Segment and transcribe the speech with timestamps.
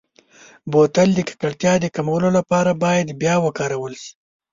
[0.71, 4.11] بوتل د ککړتیا د کمولو لپاره باید بیا وکارول شي.